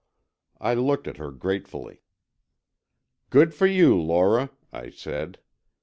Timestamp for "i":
0.59-0.73, 4.73-4.89